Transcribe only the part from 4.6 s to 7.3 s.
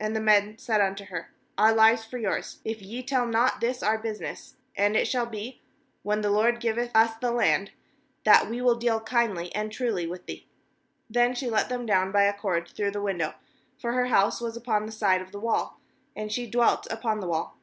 and it shall be, when the LORD giveth us the